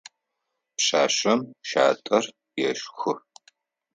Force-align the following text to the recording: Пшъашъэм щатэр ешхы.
Пшъашъэм 0.75 1.39
щатэр 1.69 2.25
ешхы. 2.69 3.13